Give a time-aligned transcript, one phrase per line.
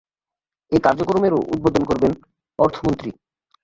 [0.71, 2.11] এ কার্যক্রমেরও উদ্বোধন করবেন
[2.59, 3.09] অর্থমন্ত্রী।